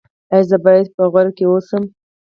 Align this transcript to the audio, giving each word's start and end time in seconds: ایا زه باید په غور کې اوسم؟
ایا 0.33 0.45
زه 0.49 0.57
باید 0.65 0.87
په 0.95 1.03
غور 1.11 1.27
کې 1.37 1.45
اوسم؟ 1.47 1.83